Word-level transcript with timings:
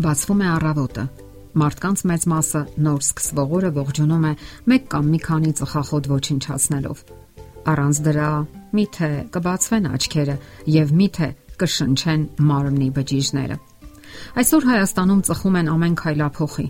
Բացվում 0.00 0.38
է 0.40 0.46
առավոտը։ 0.48 1.02
Մարդկանց 1.60 2.02
մեծ 2.08 2.22
մասը 2.30 2.60
նոր 2.84 3.00
սկսվող 3.04 3.50
օրը 3.56 3.70
ողջունում 3.76 4.22
է 4.24 4.30
մեկ 4.72 4.84
կամ 4.94 5.10
մի 5.12 5.18
քանի 5.26 5.50
ծխախոտ 5.58 6.06
ոչնչացնելով։ 6.12 7.02
Առանց 7.72 8.00
դրա 8.06 8.28
միթե 8.78 9.10
կբացվեն 9.34 9.88
աչքերը 9.90 10.36
եւ 10.76 10.94
միթե 11.00 11.28
կշնչեն 11.60 12.24
մարմնի 12.48 12.88
բջիջները։ 12.96 13.58
Այսօր 14.40 14.66
Հայաստանում 14.70 15.20
ծխում 15.28 15.60
են 15.60 15.70
ամեն 15.74 15.98
քայլափոխի։ 16.00 16.66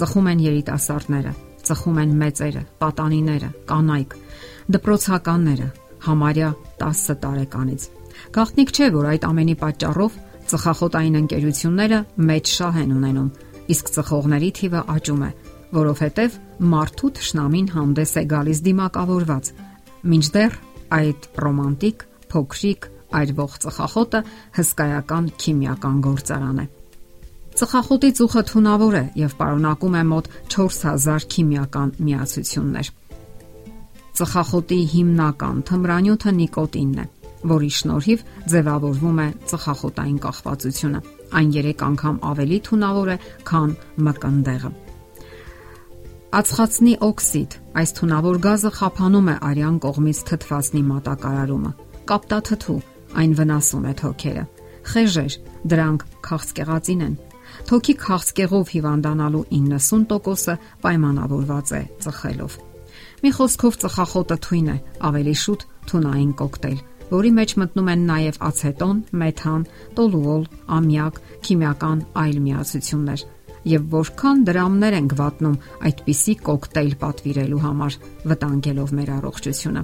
Ծխում 0.00 0.30
են 0.32 0.42
երիտասարդները, 0.46 1.34
ծխում 1.68 2.00
են 2.00 2.16
մեծերը, 2.24 2.64
պատանիները, 2.80 3.50
կանայք, 3.68 4.18
դպրոցականները, 4.72 5.68
համարյա 6.08 6.50
10 6.80 7.20
տարեկանից։ 7.28 7.86
Գաղտնիք 8.40 8.70
չէ, 8.72 8.90
որ 8.96 9.12
այդ 9.12 9.30
ամենի 9.30 9.60
պատճառով 9.60 10.20
ծխախոտային 10.50 11.16
ընկերությունները 11.20 11.98
մեծ 12.30 12.52
շահ 12.56 12.78
են 12.80 12.94
ունենում, 12.96 13.28
իսկ 13.74 13.90
ծխողների 13.94 14.50
թիվը 14.58 14.80
աճում 14.94 15.22
է, 15.26 15.30
որովհետև 15.76 16.38
մարդու 16.72 17.10
ճշնամին 17.18 17.68
հանդես 17.74 18.14
է 18.20 18.24
գալիս 18.32 18.62
դիմակավորված։ 18.66 19.50
Մինչդեռ 20.10 20.56
այդ 20.96 21.28
ռոմանտիկ, 21.44 22.04
փոքրիկ, 22.30 22.88
այրվող 23.20 23.54
ծխախոտը 23.64 24.20
հսկայական 24.58 25.30
քիմիական 25.44 26.02
գործարան 26.06 26.60
է։ 26.64 26.66
Ծխախոտի 27.60 28.10
ծուխը 28.18 28.42
թունավոր 28.50 28.96
է 29.00 29.04
եւ 29.20 29.32
պարունակում 29.38 29.96
է 30.00 30.02
մոտ 30.10 30.28
4000 30.54 31.30
քիմիական 31.34 31.94
միացություններ։ 32.06 32.92
Ծխախոտի 34.20 34.78
հիմնական 34.94 35.64
թմրանյութը 35.70 36.36
նիկոտինն 36.40 37.02
է 37.04 37.08
որի 37.50 37.70
շնորհիվ 37.78 38.22
ձևավորվում 38.52 39.18
է 39.24 39.28
ծխախոտային 39.50 40.18
կախվածությունը։ 40.24 41.00
Այն 41.40 41.50
3 41.56 41.84
անգամ 41.88 42.16
ավելի 42.30 42.58
թունավոր 42.68 43.10
է, 43.14 43.16
քան 43.48 43.74
մկնդեղը։ 44.06 44.70
Ածխածնի 46.30 46.94
օքսիդ. 47.02 47.54
Այս 47.80 47.90
թունավոր 47.98 48.36
գազը 48.44 48.70
խափանում 48.76 49.30
է 49.30 49.36
արյան 49.50 49.78
կողմից 49.82 50.18
թթվասնի 50.30 50.82
մատակարարումը։ 50.90 51.72
Կապտաթթու. 52.10 52.78
Այն 53.20 53.32
վնասում 53.40 53.88
է 53.90 53.94
թոքերը։ 54.00 54.44
Խեժեր. 54.90 55.34
Դրանք 55.70 56.04
քաղցկեղածին 56.28 57.02
են։ 57.06 57.14
Թոքի 57.70 57.94
քաղցկեղով 58.04 58.70
հիվանդանալու 58.74 59.42
90%-ը 59.50 60.54
պայմանավորված 60.84 61.72
է 61.80 61.82
ծխելով։ 62.04 62.56
Մի 63.20 63.30
խոսքով 63.36 63.78
ծխախոտը 63.82 64.36
թույն 64.46 64.68
է, 64.70 64.76
ավելի 65.10 65.34
շուտ 65.40 65.66
թունային 65.90 66.32
կոկտեյլ, 66.40 66.80
որի 67.10 67.30
մեջ 67.40 67.54
մտնում 67.60 67.90
են 67.94 68.06
նաև 68.10 68.40
ացետոն, 68.50 69.02
մեթան, 69.20 69.66
տոլուոլ, 69.98 70.46
ամիակ, 70.78 71.20
քիմիական 71.46 72.02
այլ 72.24 72.40
միացություններ 72.46 73.26
եւ 73.70 73.88
որքան 73.92 74.44
դրամներ 74.48 74.94
են 74.96 75.08
գվատնում 75.10 75.56
այդպիսի 75.90 76.34
կոկտեյլ 76.46 76.94
պատվիրելու 77.02 77.60
համար, 77.64 77.98
վտանգելով 78.30 78.94
մեր 79.00 79.12
առողջությունը։ 79.16 79.82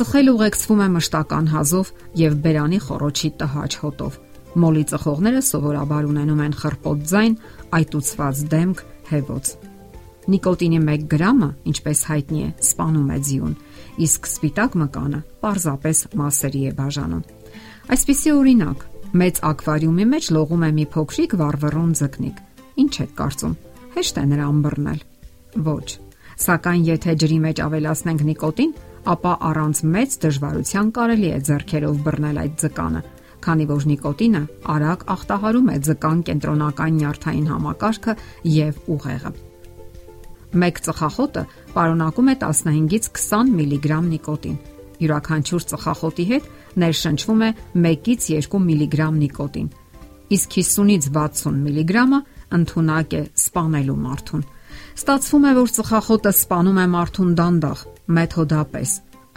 Ծխել 0.00 0.30
ուղեկցվում 0.34 0.82
է 0.84 0.88
մշտական 0.96 1.48
հազով 1.54 1.94
եւ 2.20 2.36
բերանի 2.44 2.82
խորոչի 2.90 3.32
տհաճ 3.40 3.78
հոտով։ 3.84 4.20
Մոլի 4.60 4.84
ծխողները 4.92 5.42
սովորաբար 5.48 6.12
ունենում 6.12 6.44
են 6.46 6.56
խրպոտ 6.60 7.10
ձայն, 7.10 7.36
այտուցված 7.80 8.46
դեմք, 8.54 8.86
հեվոց։ 9.10 9.69
Նիկոտինի 10.30 10.78
1 10.86 11.06
գրամը, 11.10 11.46
ինչպես 11.70 12.00
հայտնի 12.06 12.40
է, 12.44 12.48
սպանում 12.62 13.08
է 13.10 13.16
ձիուն, 13.26 13.54
իսկ 14.06 14.28
սպիտակ 14.30 14.76
մկանը 14.80 15.20
պարզապես 15.42 16.02
մասերի 16.20 16.62
է 16.70 16.74
բաժանում։ 16.78 17.24
Այսպիսի 17.90 18.34
օրինակ, 18.38 18.84
մեծ 19.22 19.40
акվարիումի 19.50 20.06
մեջ 20.12 20.28
լողում 20.36 20.62
է 20.62 20.70
մի 20.78 20.86
փոքրիկ 20.94 21.34
վարվռուն 21.40 21.90
ձկնիկ։ 22.00 22.36
Ինչ 22.84 22.94
է 22.94 23.06
կարծում։ 23.18 23.56
Հեշտ 23.96 24.20
է 24.22 24.24
նրան 24.30 24.62
բռնել։ 24.70 25.00
Ոչ։ 25.66 25.88
Սակայն 26.40 26.84
եթե 26.90 27.16
ջրի 27.20 27.38
մեջ 27.50 27.64
ավելացնենք 27.66 28.26
նիկոտին, 28.30 28.74
ապա 29.10 29.32
առանց 29.50 29.82
մեծ 29.98 30.18
դժվարության 30.24 30.92
կարելի 31.00 31.30
է 31.30 31.38
ձեռքերով 31.50 32.02
բռնել 32.06 32.40
այդ 32.44 32.54
ձկանը 32.62 33.02
քանի 33.40 33.66
որ 33.70 33.84
նիկոտինը 33.90 34.40
արագ 34.74 35.04
ախտահարում 35.16 35.70
է 35.74 35.76
ձկան 35.90 36.24
կենտրոնական 36.30 36.98
նյարդային 37.00 37.46
համակարգը 37.56 38.16
եւ 38.60 38.82
ուղեղը։ 38.96 39.49
Մեկ 40.50 40.80
ծխախոտը 40.82 41.42
պարունակում 41.74 42.30
է 42.30 42.34
15-ից 42.42 43.04
20 43.14 43.50
միլիգրամ 43.60 44.06
նիկոտին։ 44.10 44.56
Յուրաքանչյուր 45.00 45.66
ծխախոտի 45.70 46.24
հետ 46.30 46.48
ներշնչվում 46.82 47.44
է 47.46 47.50
1-ից 47.80 48.26
2 48.50 48.60
միլիգրամ 48.70 49.20
նիկոտին։ 49.20 49.68
Իսկ 50.34 50.56
50-ից 50.58 51.06
60 51.14 51.60
միլիգրամը 51.66 52.20
ընդունակ 52.58 53.14
է 53.14 53.22
սպանելու 53.40 53.96
մարդուն։ 54.10 54.42
Ստացվում 55.00 55.46
է, 55.46 55.52
որ 55.60 55.70
ծխախոտը 55.76 56.32
սպանում 56.34 56.80
է 56.80 56.86
մարդուն 56.94 57.30
դանդաղ, 57.40 57.84
մեթոդապես, 58.18 58.90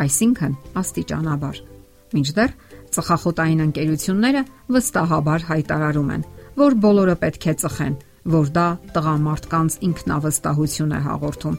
այսինքն 0.04 0.58
աստիճանաբար։ 0.82 1.62
Մինչդեռ 2.14 2.56
ծխախոտային 2.94 3.64
ընկերությունները 3.68 4.42
վստահաբար 4.76 5.46
հայտարարում 5.50 6.12
են, 6.14 6.26
որ 6.64 6.78
բոլորը 6.84 7.16
պետք 7.24 7.48
է 7.50 7.56
ծխեն, 7.64 7.96
որ 8.24 8.50
դա 8.56 8.68
տղամարդկանց 8.96 9.78
ինքնավստահություն 9.88 10.94
է 10.94 11.00
հաղորդում։ 11.08 11.58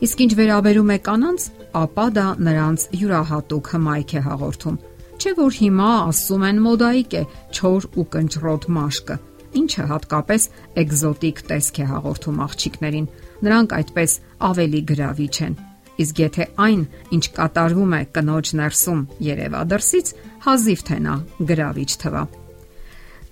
Իսկ 0.00 0.22
ինչ 0.24 0.32
վերաբերում 0.40 0.90
է 0.90 0.98
կանանց, 1.06 1.42
ապա 1.80 2.06
դա 2.16 2.26
նրանց 2.40 2.86
յուրահատուկ 3.00 3.70
հմայք 3.74 4.14
է 4.16 4.22
հաղորդում։ 4.26 4.78
Չէ 5.20 5.32
որ 5.36 5.56
հիմա 5.60 5.90
ասում 6.10 6.44
են 6.48 6.60
մոդայիկ 6.64 7.16
է 7.20 7.22
չոր 7.52 7.88
ու 8.00 8.06
կնճռոտ 8.14 8.68
մաշկը, 8.76 9.16
ինչը 9.60 9.84
հատկապես 9.90 10.46
էկզոտիկ 10.80 11.42
տեսք 11.50 11.80
է 11.84 11.86
հաղորդում 11.90 12.40
աղջիկներին։ 12.46 13.10
Նրանք 13.44 13.74
այդպես 13.80 14.14
ավելի 14.50 14.80
գրավիչ 14.90 15.36
են։ 15.46 15.58
Իսկ 16.00 16.20
եթե 16.24 16.44
այն, 16.64 16.82
ինչ 17.12 17.24
կատարվում 17.36 17.92
է 18.00 18.02
կնոջ 18.16 18.52
ներսում 18.56 19.00
երևա 19.28 19.64
դրսից, 19.74 20.14
հազիվ 20.48 20.84
թե 20.88 20.96
նա 21.04 21.16
գրավիչ 21.50 21.90
թվա։ 22.00 22.22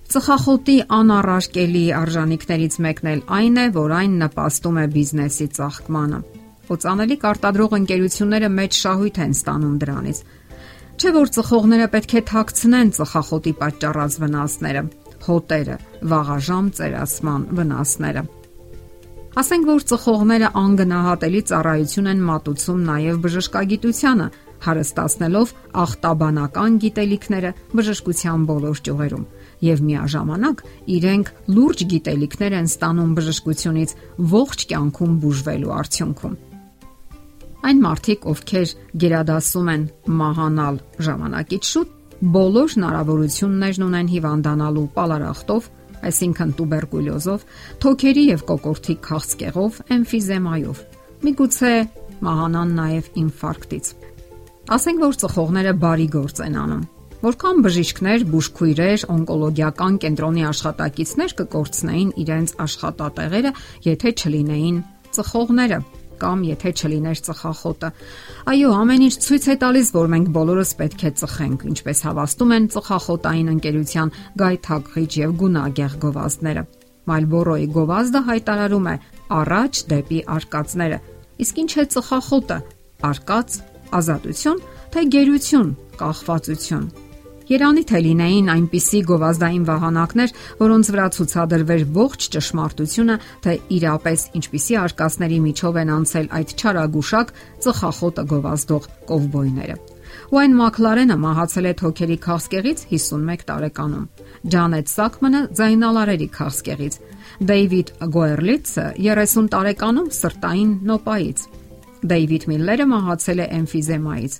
Ծխախոտի 0.09 0.75
անառարկելի 0.89 1.81
արժանինքներից 1.93 2.75
մեկն 2.81 3.09
էլ 3.09 3.19
այն 3.35 3.57
է, 3.61 3.65
որ 3.75 3.91
այն 3.93 4.13
նպաստում 4.23 4.79
է 4.81 4.85
բիզնեսի 4.95 5.45
ծաղկմանը։ 5.57 6.21
Օծանելիք 6.73 7.25
արտադրող 7.29 7.75
ընկերությունները 7.77 8.49
մեծ 8.55 8.79
շահույթ 8.79 9.19
են 9.25 9.35
ստանում 9.37 9.75
դրանից։ 9.83 10.21
Չէ 10.97 11.11
որ 11.19 11.31
ծխողները 11.37 11.87
պետք 11.93 12.15
է 12.17 12.23
թաքցնեն 12.31 12.91
ծխախոտի 12.97 13.53
պատճառած 13.61 14.17
վնասները, 14.25 14.83
հոտերը, 15.29 15.77
վաղաժամ 16.09 16.73
ծերացման 16.79 17.45
վնասները։ 17.59 18.23
Ասենք 19.39 19.69
որ 19.69 19.83
ծխողները 19.93 20.47
անգնահատելի 20.57 21.41
ծառայություն 21.53 22.09
են 22.09 22.23
մատուցում 22.33 22.81
նաև 22.89 23.21
բժշկագիտությանը, 23.29 24.27
հարստացնելով 24.65 25.53
ախտաբանական 25.85 26.79
գիտելիքները 26.83 27.51
բժշկության 27.77 28.49
բոլոր 28.49 28.81
ճյուղերում 28.89 29.27
եւ 29.63 29.81
միաժամանակ 29.85 30.61
իրենք 30.95 31.31
լուրջ 31.55 31.81
գիտելիքներ 31.93 32.55
են 32.59 32.69
ստանում 32.69 33.15
բժշկությունից 33.19 33.95
ողջ 34.33 34.65
կյանքում 34.69 35.17
բուժվելու 35.23 35.73
արդյունքում։ 35.79 36.37
Այն 37.59 37.79
մարդիկ, 37.83 38.27
ովքեր 38.31 38.73
գերադասում 39.03 39.71
են 39.73 39.81
մահանալ 40.19 40.77
ժամանակից 41.07 41.69
շուտ, 41.69 41.89
բոլոր 42.19 42.69
հնարավորություններն 42.75 43.85
ունեն 43.89 44.11
հիվանդանալու 44.13 44.85
պալարախտով, 44.95 45.67
այսինքն 46.09 46.53
տուբերկուլյոզով, 46.59 47.43
թոքերի 47.83 48.23
եւ 48.29 48.45
կոկորտի 48.51 48.95
քաղցկեղով, 49.09 49.81
էմֆիզեմայով։ 49.97 50.85
Միգուցե 51.27 51.73
մահանան 52.29 52.71
նաև 52.79 53.11
ինֆարկտից։ 53.23 53.91
Ասենք 54.79 55.03
որ 55.03 55.19
ծխողները 55.19 55.75
բարի 55.83 56.07
գործ 56.15 56.41
են 56.47 56.57
անում 56.63 56.87
Որքան 57.19 57.57
բժիշկներ, 57.65 58.21
բուժքույրեր, 58.31 59.01
օնկոլոգիական 59.11 59.95
կենտրոնի 60.03 60.43
աշխատակիցներ 60.49 61.33
կկորցնեին 61.39 62.11
իրենց 62.23 62.53
աշխատատեղերը, 62.63 63.51
եթե 63.89 64.13
չլինեին 64.19 64.77
ծխողները 65.17 65.79
կամ 66.19 66.43
եթե 66.47 66.71
չլիներ 66.79 67.19
ծխախոտը։ 67.27 67.89
Այո, 68.51 68.69
ամեն 68.75 69.03
ինչ 69.07 69.15
ցույց 69.23 69.45
է 69.49 69.55
տալիս, 69.63 69.91
որ 69.95 70.09
մենք 70.13 70.31
բոլորս 70.35 70.71
պետք 70.79 71.03
է 71.07 71.11
ծխենք, 71.21 71.65
ինչպես 71.71 72.03
հավաստում 72.07 72.53
են 72.55 72.67
ծխախոտային 72.75 73.51
ընկերության 73.55 74.13
գայթակղիչ 74.43 75.11
եւ 75.19 75.35
գունագեղ 75.43 75.97
գովազդները։ 76.03 76.63
Մալբորոյի 77.09 77.67
գովազդը 77.79 78.23
հայտարարում 78.29 78.89
է 78.89 78.95
առաջ 79.39 79.83
դեպի 79.95 80.23
արկածները։ 80.39 81.03
Իսկ 81.39 81.61
ինչ 81.63 81.71
է 81.79 81.85
ծխախոտը։ 81.95 82.57
Արկած, 83.09 83.59
ազատություն, 83.99 84.65
թե 84.93 85.05
գերություն, 85.15 85.77
կախվածություն։ 85.99 86.89
Երանի 87.49 87.81
թե 87.89 87.99
լինեին 88.05 88.49
այնպիսի 88.53 88.99
գովազդային 89.09 89.63
վահանակներ, 89.65 90.33
որոնց 90.59 90.89
վրա 90.93 91.05
ցուցադրվեր 91.15 91.85
ողջ 91.95 92.27
ճշմարտությունը, 92.35 93.15
թե 93.41 93.53
իրապես 93.79 94.25
ինչպիսի 94.37 94.75
արկածների 94.85 95.39
միջով 95.49 95.79
են 95.81 95.91
անցել 95.97 96.27
այդ 96.39 96.53
չարագուշակ 96.59 97.31
ծխախոտը 97.65 98.25
գովազդող 98.29 98.89
կովբոյները։ 99.09 99.77
Ուայն 100.29 100.53
Մակլարենը 100.59 101.17
մահացել 101.25 101.69
է 101.69 101.73
թոքերի 101.81 102.17
քաղցկեղից 102.25 102.83
51 102.93 103.45
տարեկանում։ 103.49 104.05
Ջանետ 104.53 104.91
Սակմանը 104.93 105.41
ձայնալարերի 105.57 106.27
քաղցկեղից։ 106.37 106.99
Դեյվիդ 107.49 107.89
Գոերլիցը 108.13 108.85
30 109.09 109.49
տարեկանում 109.55 110.13
սրտային 110.19 110.75
նոպայից։ 110.89 111.47
Դեյվիդ 111.99 112.45
Միլլերը 112.49 112.85
մահացել 112.89 113.39
է 113.43 113.47
էմֆիզեմայից։ 113.59 114.35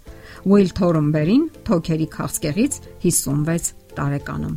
Ուիլ 0.48 0.70
Թորնբերին 0.80 1.44
թոքերի 1.68 2.08
քաղցկեղից 2.16 2.78
56 3.04 3.72
տարեկանում։ 4.00 4.56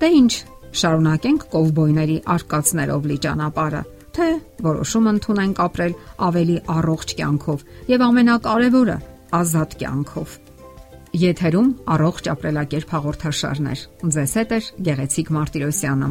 Դե 0.00 0.08
ինչ, 0.20 0.32
շարունակենք 0.80 1.46
կովբոյների 1.52 2.16
արկածներով 2.34 3.08
լի 3.10 3.18
ճանապարհը, 3.26 3.82
թե 4.16 4.28
որոշում 4.66 5.10
ընդունենք 5.10 5.60
ապրել 5.66 5.94
ավելի 6.30 6.56
առողջ 6.80 7.14
կյանքով 7.20 7.66
եւ 7.90 8.06
ամենակարևորը՝ 8.08 8.96
ազատ 9.40 9.76
կյանքով։ 9.82 10.38
Եթերում 11.20 11.70
առողջ 11.90 12.28
ապրելակերպ 12.30 12.92
հաղորդաշարներ։ 12.94 13.80
Ձեզ 14.14 14.34
հետ 14.40 14.52
է 14.54 14.58
Գեղեցիկ 14.88 15.32
Մարտիրոսյանը։ 15.36 16.10